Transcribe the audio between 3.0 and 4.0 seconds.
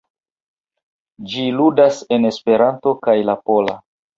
kaj la pola.